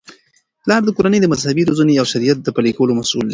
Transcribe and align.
پلار 0.63 0.81
د 0.85 0.89
کورنی 0.95 1.19
د 1.21 1.25
مذهبي 1.33 1.63
روزنې 1.69 1.93
او 1.97 2.05
د 2.07 2.11
شریعت 2.13 2.37
د 2.41 2.47
پلي 2.55 2.71
کولو 2.77 2.97
مسؤل 2.99 3.21
دی. 3.27 3.29